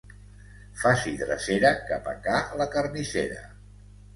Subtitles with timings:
[0.83, 3.41] Faci drecera cap a ca la carnissera.